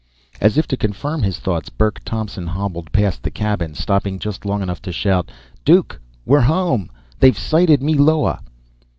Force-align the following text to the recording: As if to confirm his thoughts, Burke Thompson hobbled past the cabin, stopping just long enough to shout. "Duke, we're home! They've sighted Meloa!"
As 0.39 0.57
if 0.57 0.67
to 0.69 0.75
confirm 0.77 1.21
his 1.21 1.37
thoughts, 1.37 1.69
Burke 1.69 1.99
Thompson 2.03 2.47
hobbled 2.47 2.91
past 2.91 3.21
the 3.21 3.29
cabin, 3.29 3.75
stopping 3.75 4.17
just 4.17 4.45
long 4.47 4.63
enough 4.63 4.81
to 4.81 4.91
shout. 4.91 5.31
"Duke, 5.63 6.01
we're 6.25 6.41
home! 6.41 6.89
They've 7.19 7.37
sighted 7.37 7.83
Meloa!" 7.83 8.39